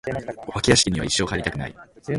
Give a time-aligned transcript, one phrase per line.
[0.47, 1.75] お化け屋敷には一生入りたくない。